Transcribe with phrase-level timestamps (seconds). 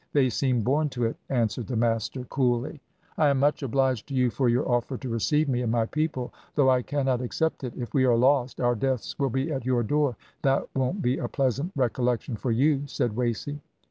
[0.13, 2.81] They seem born to it,' answered the master coolly.
[3.19, 6.33] "`I am much obliged to you for your offer to receive me and my people,
[6.55, 7.75] though I cannot accept it.
[7.77, 11.27] If we are lost, our deaths will be at your door; that won't be a
[11.27, 13.59] pleasant recollection for you,' said Wasey.